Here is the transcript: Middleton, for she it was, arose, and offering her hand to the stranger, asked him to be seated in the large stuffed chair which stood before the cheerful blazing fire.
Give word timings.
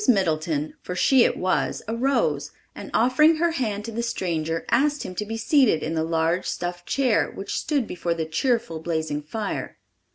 Middleton, 0.07 0.73
for 0.81 0.95
she 0.95 1.23
it 1.25 1.37
was, 1.37 1.83
arose, 1.87 2.49
and 2.73 2.89
offering 2.91 3.35
her 3.35 3.51
hand 3.51 3.85
to 3.85 3.91
the 3.91 4.01
stranger, 4.01 4.65
asked 4.71 5.03
him 5.03 5.13
to 5.13 5.25
be 5.27 5.37
seated 5.37 5.83
in 5.83 5.93
the 5.93 6.03
large 6.03 6.47
stuffed 6.47 6.87
chair 6.87 7.29
which 7.29 7.59
stood 7.59 7.85
before 7.85 8.15
the 8.15 8.25
cheerful 8.25 8.79
blazing 8.79 9.21
fire. 9.21 9.77